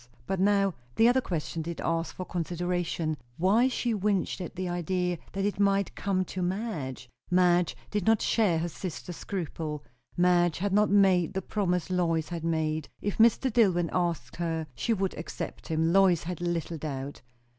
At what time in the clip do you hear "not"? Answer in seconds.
8.07-8.19, 10.73-10.89